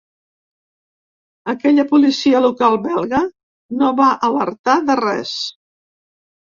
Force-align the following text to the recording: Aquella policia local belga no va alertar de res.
Aquella 1.53 1.85
policia 1.93 2.43
local 2.47 2.79
belga 2.89 3.23
no 3.83 3.95
va 4.03 4.11
alertar 4.33 4.83
de 4.91 5.01
res. 5.07 5.41